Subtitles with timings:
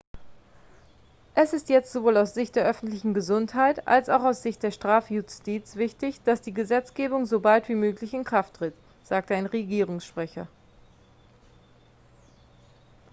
[1.35, 5.75] es ist jetzt sowohl aus sicht der öffentlichen gesundheit als auch aus sicht der strafjustiz
[5.75, 10.47] wichtig dass die gesetzgebung so bald wie möglich in kraft tritt sagte ein regierungssprecher